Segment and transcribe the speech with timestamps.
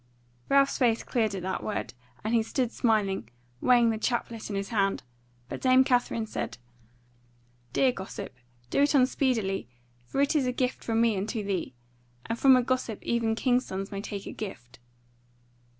[0.49, 1.93] Ralph's face cleared at that word,
[2.23, 3.29] and he stood smiling,
[3.61, 5.03] weighing the chaplet in his hand;
[5.47, 6.57] but Dame Katherine said:
[7.71, 8.33] "Dear gossip,
[8.71, 9.69] do it on speedily;
[10.07, 11.75] for it is a gift from me unto thee:
[12.25, 14.79] and from a gossip even king's sons may take a gift."